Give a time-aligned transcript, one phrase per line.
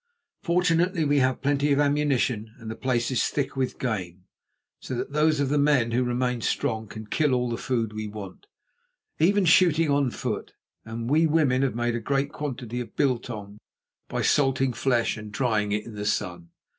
[0.41, 4.23] Fortunately we have plenty of ammunition and the place is thick with game,
[4.79, 8.07] so that those of the men who remain strong can kill all the food we
[8.07, 8.47] want,
[9.19, 10.53] even shooting on foot,
[10.83, 13.59] and we women have made a great quantity of biltong
[14.09, 16.49] by salting flesh and drying it in the sun.